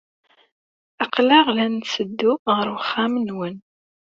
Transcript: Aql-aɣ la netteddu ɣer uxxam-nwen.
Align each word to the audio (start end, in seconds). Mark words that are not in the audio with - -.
Aql-aɣ 1.03 1.47
la 1.55 1.65
netteddu 1.73 2.33
ɣer 2.55 2.65
uxxam-nwen. 2.77 3.55